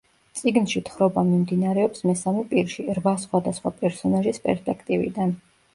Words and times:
წიგნში 0.37 0.81
თხრობა 0.87 1.23
მიმდინარეობს 1.27 2.07
მესამე 2.11 2.47
პირში, 2.55 2.89
რვა 3.01 3.15
სხვადასხვა 3.27 3.77
პერსონაჟის 3.85 4.47
პერსპექტივიდან. 4.49 5.39